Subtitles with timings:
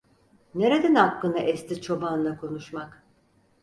[0.55, 3.03] Nereden aklına esti çobanla konuşmak!